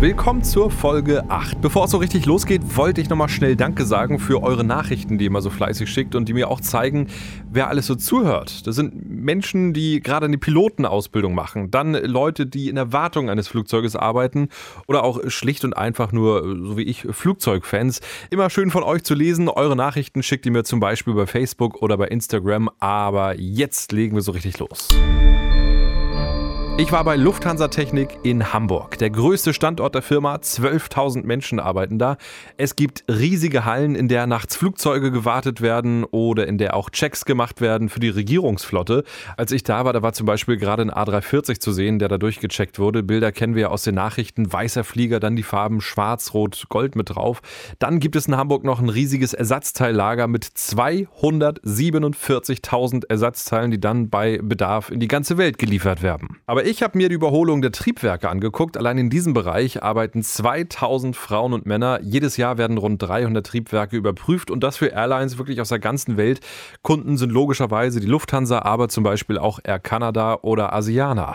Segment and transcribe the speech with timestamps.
[0.00, 1.60] Willkommen zur Folge 8.
[1.60, 5.26] Bevor es so richtig losgeht, wollte ich nochmal schnell Danke sagen für eure Nachrichten, die
[5.26, 7.08] ihr immer so fleißig schickt und die mir auch zeigen,
[7.50, 8.66] wer alles so zuhört.
[8.66, 13.48] Das sind Menschen, die gerade eine Pilotenausbildung machen, dann Leute, die in der Wartung eines
[13.48, 14.48] Flugzeuges arbeiten
[14.86, 18.00] oder auch schlicht und einfach nur, so wie ich, Flugzeugfans.
[18.30, 19.50] Immer schön von euch zu lesen.
[19.50, 22.70] Eure Nachrichten schickt ihr mir zum Beispiel bei Facebook oder bei Instagram.
[22.78, 24.88] Aber jetzt legen wir so richtig los.
[26.80, 30.36] Ich war bei Lufthansa Technik in Hamburg, der größte Standort der Firma.
[30.36, 32.16] 12.000 Menschen arbeiten da.
[32.56, 37.26] Es gibt riesige Hallen, in der nachts Flugzeuge gewartet werden oder in der auch Checks
[37.26, 39.04] gemacht werden für die Regierungsflotte.
[39.36, 42.16] Als ich da war, da war zum Beispiel gerade ein A340 zu sehen, der da
[42.16, 43.02] durchgecheckt wurde.
[43.02, 44.50] Bilder kennen wir ja aus den Nachrichten.
[44.50, 47.42] Weißer Flieger, dann die Farben Schwarz, Rot, Gold mit drauf.
[47.78, 54.40] Dann gibt es in Hamburg noch ein riesiges Ersatzteillager mit 247.000 Ersatzteilen, die dann bei
[54.42, 56.38] Bedarf in die ganze Welt geliefert werden.
[56.46, 58.76] Aber ich habe mir die Überholung der Triebwerke angeguckt.
[58.76, 61.98] Allein in diesem Bereich arbeiten 2000 Frauen und Männer.
[62.00, 66.16] Jedes Jahr werden rund 300 Triebwerke überprüft und das für Airlines wirklich aus der ganzen
[66.16, 66.38] Welt.
[66.82, 71.34] Kunden sind logischerweise die Lufthansa, aber zum Beispiel auch Air Canada oder Asiana.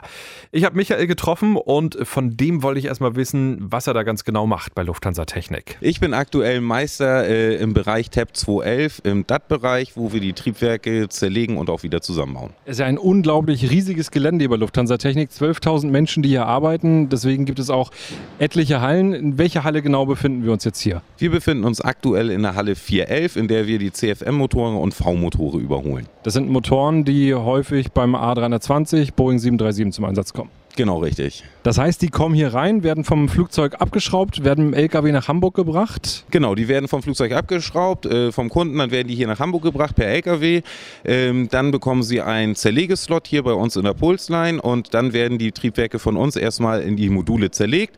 [0.53, 4.23] Ich habe Michael getroffen und von dem wollte ich erstmal wissen, was er da ganz
[4.23, 5.77] genau macht bei Lufthansa Technik.
[5.81, 11.09] Ich bin aktuell Meister äh, im Bereich TAP 211, im DAT-Bereich, wo wir die Triebwerke
[11.09, 12.51] zerlegen und auch wieder zusammenbauen.
[12.63, 15.24] Es ist ja ein unglaublich riesiges Gelände über Lufthansa Technik.
[15.25, 17.09] Technik 12.000 Menschen, die hier arbeiten.
[17.09, 17.91] Deswegen gibt es auch
[18.39, 19.13] etliche Hallen.
[19.13, 21.01] In welcher Halle genau befinden wir uns jetzt hier?
[21.17, 25.59] Wir befinden uns aktuell in der Halle 411, in der wir die CFM-Motoren und V-Motore
[25.59, 26.07] überholen.
[26.23, 30.49] Das sind Motoren, die häufig beim A320, Boeing 737 zum Einsatz kommen.
[30.75, 31.43] Genau, richtig.
[31.63, 35.55] Das heißt, die kommen hier rein, werden vom Flugzeug abgeschraubt, werden im LKW nach Hamburg
[35.55, 36.25] gebracht?
[36.29, 39.63] Genau, die werden vom Flugzeug abgeschraubt, äh, vom Kunden, dann werden die hier nach Hamburg
[39.63, 40.61] gebracht per LKW.
[41.05, 45.37] Ähm, dann bekommen sie einen Zerlegeslot hier bei uns in der Pulsline und dann werden
[45.37, 47.95] die Triebwerke von uns erstmal in die Module zerlegt.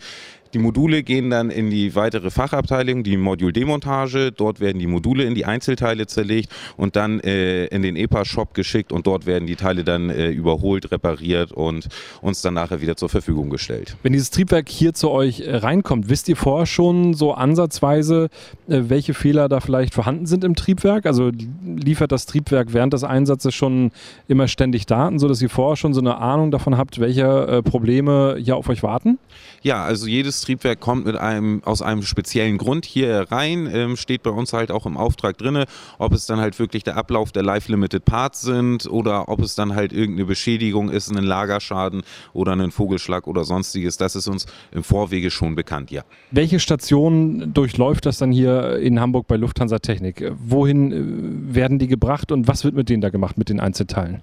[0.58, 4.32] Die Module gehen dann in die weitere Fachabteilung, die Moduldemontage.
[4.32, 8.92] Dort werden die Module in die Einzelteile zerlegt und dann äh, in den EPA-Shop geschickt
[8.92, 11.90] und dort werden die Teile dann äh, überholt, repariert und
[12.22, 13.98] uns dann nachher wieder zur Verfügung gestellt.
[14.02, 18.30] Wenn dieses Triebwerk hier zu euch äh, reinkommt, wisst ihr vorher schon so ansatzweise,
[18.68, 21.06] äh, welche Fehler da vielleicht vorhanden sind im Triebwerk?
[21.06, 21.30] Also
[21.64, 23.92] liefert das Triebwerk während des Einsatzes schon
[24.28, 28.38] immer ständig Daten, sodass ihr vorher schon so eine Ahnung davon habt, welche äh, Probleme
[28.40, 29.20] hier auf euch warten?
[29.62, 33.98] Ja, also jedes jedes Triebwerk kommt mit einem, aus einem speziellen Grund hier rein, ähm,
[33.98, 35.66] steht bei uns halt auch im Auftrag drin,
[35.98, 39.76] ob es dann halt wirklich der Ablauf der Life-Limited Parts sind oder ob es dann
[39.76, 43.98] halt irgendeine Beschädigung ist, ein Lagerschaden oder ein Vogelschlag oder sonstiges.
[43.98, 46.04] Das ist uns im Vorwege schon bekannt, ja.
[46.32, 50.32] Welche Station durchläuft das dann hier in Hamburg bei Lufthansa Technik?
[50.40, 54.22] Wohin äh, werden die gebracht und was wird mit denen da gemacht, mit den Einzelteilen?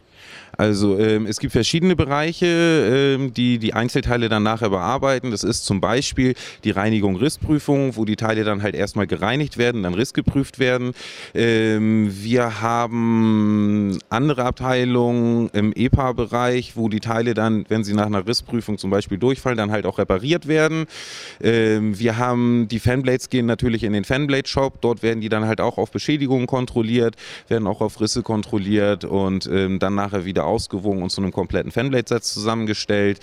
[0.56, 5.30] Also ähm, es gibt verschiedene Bereiche, ähm, die die Einzelteile dann nachher bearbeiten.
[5.30, 9.82] Das ist zum Beispiel die Reinigung Rissprüfung, wo die Teile dann halt erstmal gereinigt werden,
[9.82, 10.92] dann rissgeprüft werden.
[11.34, 18.26] Ähm, wir haben andere Abteilungen im EPA-Bereich, wo die Teile dann, wenn sie nach einer
[18.26, 20.86] Rissprüfung zum Beispiel durchfallen, dann halt auch repariert werden.
[21.42, 24.80] Ähm, wir haben die Fanblades gehen natürlich in den Fanblade-Shop.
[24.80, 27.16] Dort werden die dann halt auch auf Beschädigungen kontrolliert,
[27.48, 31.72] werden auch auf Risse kontrolliert und ähm, dann nachher wieder ausgewogen und zu einem kompletten
[31.72, 33.20] Fanblade-Set zusammengestellt.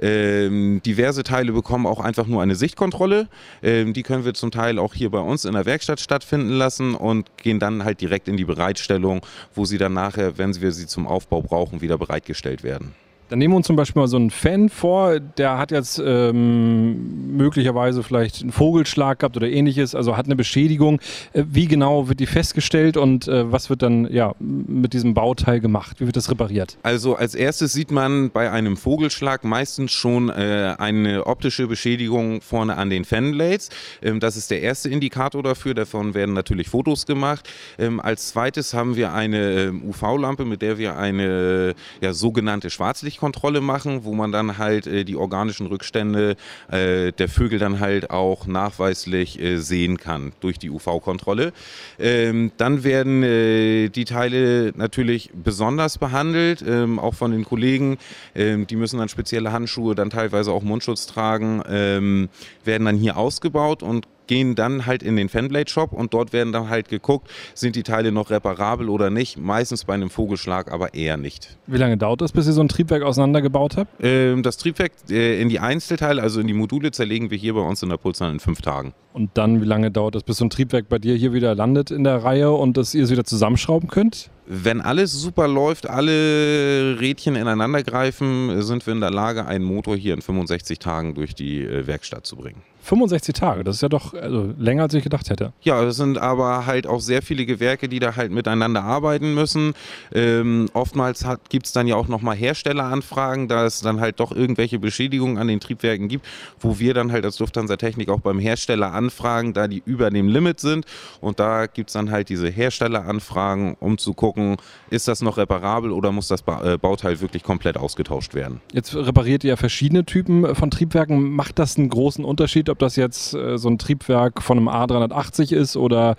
[0.00, 3.28] Ähm, diverse Teile bekommen auch einfach nur eine Sichtkontrolle.
[3.62, 6.94] Ähm, die können wir zum Teil auch hier bei uns in der Werkstatt stattfinden lassen
[6.94, 10.86] und gehen dann halt direkt in die Bereitstellung, wo sie dann nachher, wenn wir sie
[10.86, 12.94] zum Aufbau brauchen, wieder bereitgestellt werden.
[13.32, 17.34] Dann nehmen wir uns zum Beispiel mal so einen Fan vor, der hat jetzt ähm,
[17.34, 21.00] möglicherweise vielleicht einen Vogelschlag gehabt oder ähnliches, also hat eine Beschädigung.
[21.32, 25.60] Äh, wie genau wird die festgestellt und äh, was wird dann ja, mit diesem Bauteil
[25.60, 25.98] gemacht?
[25.98, 26.76] Wie wird das repariert?
[26.82, 32.76] Also als erstes sieht man bei einem Vogelschlag meistens schon äh, eine optische Beschädigung vorne
[32.76, 33.70] an den Fanblades.
[34.02, 35.72] Ähm, das ist der erste Indikator dafür.
[35.72, 37.48] Davon werden natürlich Fotos gemacht.
[37.78, 43.21] Ähm, als zweites haben wir eine ähm, UV-Lampe, mit der wir eine ja, sogenannte Schwarzlicht
[43.22, 46.34] Kontrolle machen, wo man dann halt äh, die organischen Rückstände
[46.72, 51.52] äh, der Vögel dann halt auch nachweislich äh, sehen kann durch die UV-Kontrolle.
[52.00, 57.98] Ähm, dann werden äh, die Teile natürlich besonders behandelt, ähm, auch von den Kollegen.
[58.34, 62.28] Ähm, die müssen dann spezielle Handschuhe, dann teilweise auch Mundschutz tragen, ähm,
[62.64, 66.68] werden dann hier ausgebaut und gehen dann halt in den Fanblade-Shop und dort werden dann
[66.68, 69.38] halt geguckt, sind die Teile noch reparabel oder nicht.
[69.38, 71.56] Meistens bei einem Vogelschlag, aber eher nicht.
[71.66, 73.90] Wie lange dauert das, bis ihr so ein Triebwerk auseinandergebaut habt?
[74.02, 77.60] Ähm, das Triebwerk äh, in die Einzelteile, also in die Module, zerlegen wir hier bei
[77.60, 78.94] uns in der Pulsar in fünf Tagen.
[79.14, 81.90] Und dann, wie lange dauert das, bis so ein Triebwerk bei dir hier wieder landet
[81.90, 84.30] in der Reihe und dass ihr es wieder zusammenschrauben könnt?
[84.46, 89.96] Wenn alles super läuft, alle Rädchen ineinander greifen, sind wir in der Lage, einen Motor
[89.96, 92.62] hier in 65 Tagen durch die äh, Werkstatt zu bringen.
[92.82, 95.52] 65 Tage, das ist ja doch also länger, als ich gedacht hätte.
[95.62, 99.74] Ja, das sind aber halt auch sehr viele Gewerke, die da halt miteinander arbeiten müssen.
[100.12, 104.80] Ähm, oftmals gibt es dann ja auch nochmal Herstelleranfragen, da es dann halt doch irgendwelche
[104.80, 106.26] Beschädigungen an den Triebwerken gibt,
[106.58, 110.28] wo wir dann halt als Lufthansa Technik auch beim Hersteller anfragen, da die über dem
[110.28, 110.84] Limit sind.
[111.20, 114.56] Und da gibt es dann halt diese Herstelleranfragen, um zu gucken,
[114.90, 118.60] ist das noch reparabel oder muss das ba äh, Bauteil wirklich komplett ausgetauscht werden.
[118.72, 121.32] Jetzt repariert ihr ja verschiedene Typen von Triebwerken.
[121.32, 125.54] Macht das einen großen Unterschied, ob das jetzt äh, so ein Triebwerk von einem A380
[125.54, 126.16] ist oder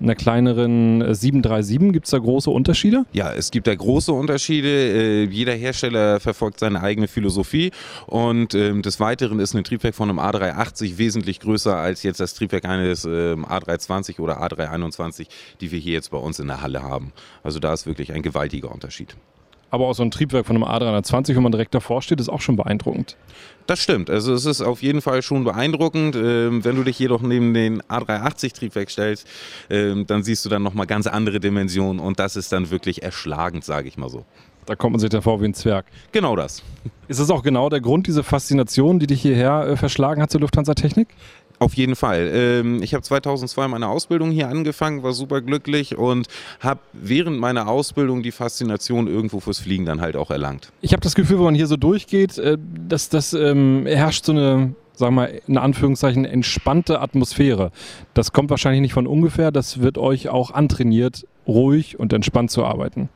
[0.00, 1.92] einer kleineren 737.
[1.92, 3.04] Gibt es da große Unterschiede?
[3.12, 4.68] Ja, es gibt da große Unterschiede.
[4.68, 7.70] Äh, jeder Hersteller verfolgt seine eigene Philosophie
[8.06, 12.25] und ähm, des Weiteren ist ein Triebwerk von einem A380 wesentlich größer als jetzt das
[12.34, 15.28] Triebwerk eines ähm, A320 oder A321,
[15.60, 17.12] die wir hier jetzt bei uns in der Halle haben.
[17.42, 19.16] Also da ist wirklich ein gewaltiger Unterschied.
[19.70, 22.40] Aber auch so ein Triebwerk von einem A320, wenn man direkt davor steht, ist auch
[22.40, 23.16] schon beeindruckend.
[23.66, 24.10] Das stimmt.
[24.10, 26.14] Also es ist auf jeden Fall schon beeindruckend.
[26.14, 29.26] Ähm, wenn du dich jedoch neben den A380 Triebwerk stellst,
[29.68, 33.64] ähm, dann siehst du dann nochmal ganz andere Dimensionen und das ist dann wirklich erschlagend,
[33.64, 34.24] sage ich mal so.
[34.66, 35.86] Da kommt man sich davor wie ein Zwerg.
[36.12, 36.62] Genau das.
[37.06, 40.40] Ist das auch genau der Grund, diese Faszination, die dich hierher äh, verschlagen hat zur
[40.40, 41.08] Lufthansa Technik?
[41.58, 42.30] Auf jeden Fall.
[42.34, 46.28] Ähm, ich habe 2002 meine Ausbildung hier angefangen, war super glücklich und
[46.60, 50.72] habe während meiner Ausbildung die Faszination irgendwo fürs Fliegen dann halt auch erlangt.
[50.82, 54.32] Ich habe das Gefühl, wenn man hier so durchgeht, äh, dass das ähm, herrscht so
[54.32, 57.70] eine sagen wir mal, in Anführungszeichen entspannte Atmosphäre.
[58.14, 62.64] Das kommt wahrscheinlich nicht von ungefähr, das wird euch auch antrainiert, ruhig und entspannt zu
[62.64, 63.10] arbeiten.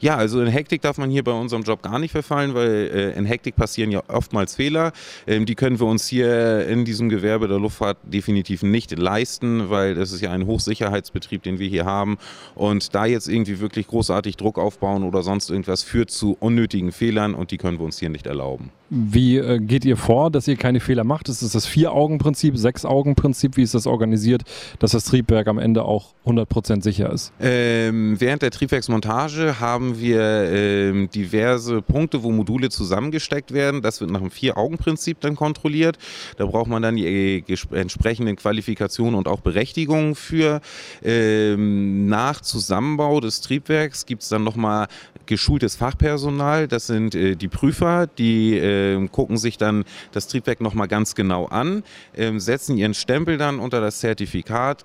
[0.00, 3.18] Ja, also in Hektik darf man hier bei unserem Job gar nicht verfallen, weil äh,
[3.18, 4.92] in Hektik passieren ja oftmals Fehler.
[5.26, 9.94] Ähm, die können wir uns hier in diesem Gewerbe der Luftfahrt definitiv nicht leisten, weil
[9.94, 12.18] das ist ja ein Hochsicherheitsbetrieb, den wir hier haben.
[12.54, 17.34] Und da jetzt irgendwie wirklich großartig Druck aufbauen oder sonst irgendwas führt zu unnötigen Fehlern
[17.34, 18.70] und die können wir uns hier nicht erlauben.
[18.94, 21.30] Wie äh, geht ihr vor, dass ihr keine Fehler macht?
[21.30, 23.56] Ist es das Vier-Augen-Prinzip, Sechs-Augen-Prinzip?
[23.56, 24.42] Wie ist das organisiert,
[24.80, 27.32] dass das Triebwerk am Ende auch 100% sicher ist?
[27.40, 33.80] Ähm, während der Triebwerksmontage haben wir ähm, diverse Punkte, wo Module zusammengesteckt werden.
[33.80, 35.96] Das wird nach dem Vier-Augen-Prinzip dann kontrolliert.
[36.36, 40.60] Da braucht man dann die äh, entsprechenden Qualifikationen und auch Berechtigungen für.
[41.02, 44.88] Ähm, nach Zusammenbau des Triebwerks gibt es dann nochmal
[45.26, 46.68] geschultes Fachpersonal.
[46.68, 51.46] Das sind äh, die Prüfer, die äh, gucken sich dann das Triebwerk nochmal ganz genau
[51.46, 54.84] an, äh, setzen ihren Stempel dann unter das Zertifikat.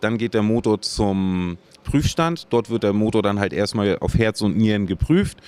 [0.00, 2.46] dann geht der Motor zum Prüfstand.
[2.50, 5.38] Dort wird der Motor dann halt erstmal auf Herz und Nieren geprüft.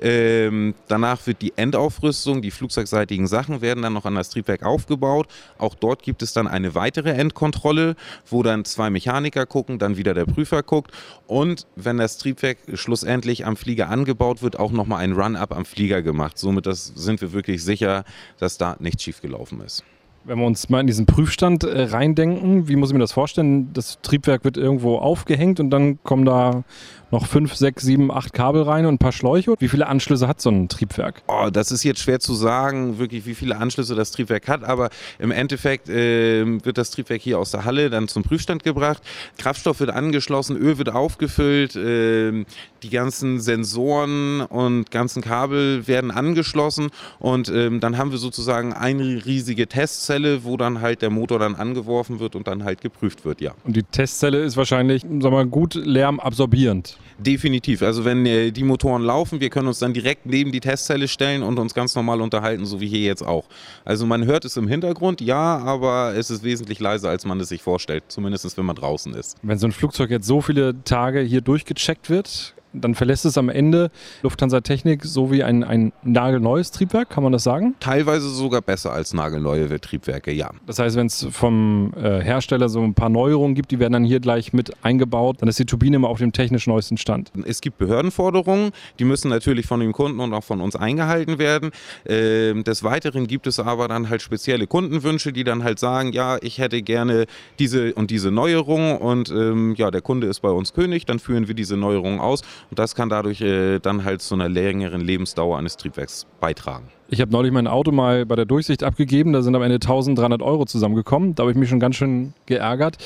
[0.00, 5.26] Ähm, danach wird die Endaufrüstung, die flugzeugseitigen Sachen werden dann noch an das Triebwerk aufgebaut.
[5.58, 7.96] Auch dort gibt es dann eine weitere Endkontrolle,
[8.26, 10.92] wo dann zwei Mechaniker gucken, dann wieder der Prüfer guckt.
[11.26, 16.02] Und wenn das Triebwerk schlussendlich am Flieger angebaut wird, auch nochmal ein Run-up am Flieger
[16.02, 16.38] gemacht.
[16.38, 18.04] Somit das sind wir wirklich sicher,
[18.38, 19.84] dass da nichts schiefgelaufen ist.
[20.24, 23.72] Wenn wir uns mal in diesen Prüfstand äh, reindenken, wie muss ich mir das vorstellen?
[23.72, 26.62] Das Triebwerk wird irgendwo aufgehängt und dann kommen da
[27.10, 29.54] noch fünf, sechs, sieben, acht Kabel rein und ein paar Schläuche.
[29.58, 31.22] Wie viele Anschlüsse hat so ein Triebwerk?
[31.26, 34.90] Oh, das ist jetzt schwer zu sagen, wirklich, wie viele Anschlüsse das Triebwerk hat, aber
[35.18, 39.02] im Endeffekt äh, wird das Triebwerk hier aus der Halle dann zum Prüfstand gebracht.
[39.38, 42.44] Kraftstoff wird angeschlossen, Öl wird aufgefüllt, äh,
[42.82, 49.24] die ganzen Sensoren und ganzen Kabel werden angeschlossen und äh, dann haben wir sozusagen eine
[49.24, 53.40] riesige Testzelle, wo dann halt der Motor dann angeworfen wird und dann halt geprüft wird,
[53.40, 53.52] ja.
[53.64, 56.98] Und die Testzelle ist wahrscheinlich, sag mal, gut lärmabsorbierend.
[57.18, 57.82] Definitiv.
[57.82, 61.42] Also wenn äh, die Motoren laufen, wir können uns dann direkt neben die Testzelle stellen
[61.42, 63.44] und uns ganz normal unterhalten, so wie hier jetzt auch.
[63.84, 67.50] Also man hört es im Hintergrund, ja, aber es ist wesentlich leiser, als man es
[67.50, 69.36] sich vorstellt, zumindest wenn man draußen ist.
[69.42, 73.48] Wenn so ein Flugzeug jetzt so viele Tage hier durchgecheckt wird, dann verlässt es am
[73.48, 73.90] Ende
[74.22, 77.74] Lufthansa Technik so wie ein, ein nagelneues Triebwerk, kann man das sagen?
[77.80, 80.50] Teilweise sogar besser als nagelneue Triebwerke, ja.
[80.66, 84.04] Das heißt, wenn es vom äh, Hersteller so ein paar Neuerungen gibt, die werden dann
[84.04, 87.32] hier gleich mit eingebaut, dann ist die Turbine immer auf dem technisch neuesten Stand.
[87.44, 91.70] Es gibt Behördenforderungen, die müssen natürlich von dem Kunden und auch von uns eingehalten werden.
[92.06, 96.38] Ähm, des Weiteren gibt es aber dann halt spezielle Kundenwünsche, die dann halt sagen, ja,
[96.40, 97.26] ich hätte gerne
[97.58, 101.48] diese und diese Neuerung und ähm, ja, der Kunde ist bei uns König, dann führen
[101.48, 105.58] wir diese Neuerung aus und das kann dadurch äh, dann halt zu einer längeren Lebensdauer
[105.58, 106.88] eines Triebwerks beitragen.
[107.08, 110.42] Ich habe neulich mein Auto mal bei der Durchsicht abgegeben, da sind am Ende 1300
[110.42, 111.34] Euro zusammengekommen.
[111.34, 112.98] Da habe ich mich schon ganz schön geärgert.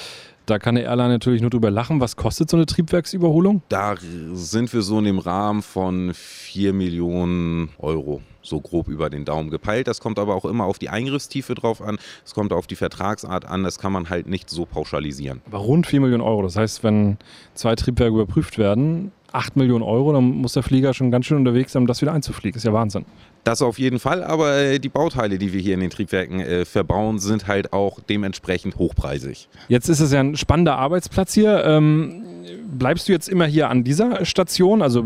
[0.47, 2.01] Da kann der Airline natürlich nur drüber lachen.
[2.01, 3.63] Was kostet so eine Triebwerksüberholung?
[3.71, 3.95] Da
[4.35, 8.21] sind wir so in dem Rahmen von 4 Millionen Euro.
[8.43, 9.89] so grob über den Daumen gepeilt.
[9.89, 11.97] Das kommt aber auch immer auf die Eingriffstiefe drauf an.
[12.27, 13.63] Es kommt auf die Vertragsart an.
[13.63, 15.41] Das kann man halt nicht so pauschalisieren.
[15.47, 16.43] Aber rund 4 Millionen Euro.
[16.43, 17.17] Das heißt, wenn
[17.55, 21.73] zwei Triebwerke überprüft werden, 8 Millionen Euro, dann muss der Flieger schon ganz schön unterwegs
[21.73, 22.55] sein, um das wieder einzufliegen.
[22.55, 23.05] Das ist ja Wahnsinn.
[23.45, 26.65] Das auf jeden Fall, aber äh, die Bauteile, die wir hier in den Triebwerken äh,
[26.65, 29.49] verbauen, sind halt auch dementsprechend hochpreisig.
[29.69, 31.65] Jetzt ist es ja ein spannender Arbeitsplatz hier.
[31.65, 32.25] Ähm,
[32.73, 34.81] bleibst du jetzt immer hier an dieser Station?
[34.81, 35.05] Also,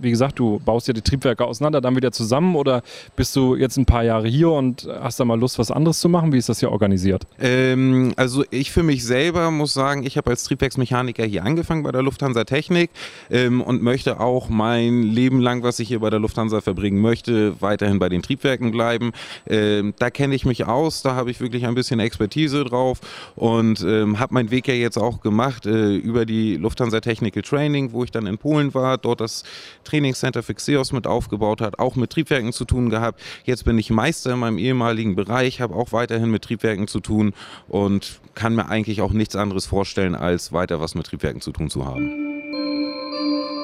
[0.00, 2.82] wie gesagt, du baust ja die Triebwerke auseinander, dann wieder zusammen oder
[3.16, 6.08] bist du jetzt ein paar Jahre hier und hast da mal Lust, was anderes zu
[6.08, 6.32] machen?
[6.32, 7.26] Wie ist das hier organisiert?
[7.40, 11.92] Ähm, also, ich für mich selber muss sagen, ich habe als Triebwerksmechaniker hier angefangen bei
[11.92, 12.90] der Lufthansa Technik
[13.30, 17.60] ähm, und möchte auch mein Leben lang, was ich hier bei der Lufthansa verbringen möchte,
[17.60, 19.12] weiterhin bei den Triebwerken bleiben.
[19.48, 23.00] Ähm, da kenne ich mich aus, da habe ich wirklich ein bisschen Expertise drauf
[23.36, 27.92] und ähm, habe meinen Weg ja jetzt auch gemacht äh, über die Lufthansa Technical Training,
[27.92, 29.44] wo ich dann in Polen war, dort das
[29.90, 33.20] Trainingscenter für Xeos mit aufgebaut hat, auch mit Triebwerken zu tun gehabt.
[33.44, 37.34] Jetzt bin ich Meister in meinem ehemaligen Bereich, habe auch weiterhin mit Triebwerken zu tun
[37.68, 41.70] und kann mir eigentlich auch nichts anderes vorstellen, als weiter was mit Triebwerken zu tun
[41.70, 42.29] zu haben.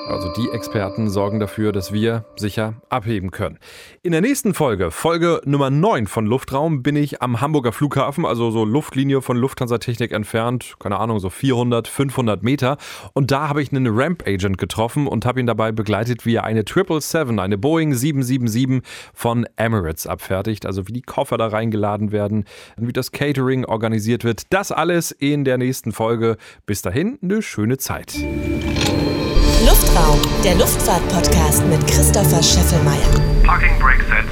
[0.07, 3.59] Also die Experten sorgen dafür, dass wir sicher abheben können.
[4.05, 8.53] In der nächsten Folge, Folge Nummer 9 von Luftraum, bin ich am Hamburger Flughafen, also
[8.53, 12.77] so Luftlinie von Lufthansa Technik entfernt, keine Ahnung, so 400, 500 Meter.
[13.15, 16.61] Und da habe ich einen Ramp-Agent getroffen und habe ihn dabei begleitet, wie er eine
[16.61, 20.67] 777, eine Boeing 777 von Emirates abfertigt.
[20.67, 22.45] Also wie die Koffer da reingeladen werden,
[22.77, 24.53] wie das Catering organisiert wird.
[24.53, 26.37] Das alles in der nächsten Folge.
[26.65, 28.15] Bis dahin, eine schöne Zeit.
[29.67, 33.11] Luftraum, der Luftfahrt-Podcast mit Christopher Scheffelmeier.
[33.43, 34.25] Parking Brake Set.